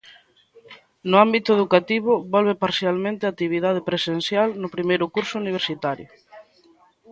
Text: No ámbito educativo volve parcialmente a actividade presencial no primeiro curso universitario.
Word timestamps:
No 1.09 1.17
ámbito 1.25 1.49
educativo 1.57 2.11
volve 2.33 2.61
parcialmente 2.63 3.23
a 3.25 3.31
actividade 3.33 3.85
presencial 3.89 4.49
no 4.61 4.71
primeiro 4.75 5.05
curso 5.15 5.35
universitario. 5.43 6.07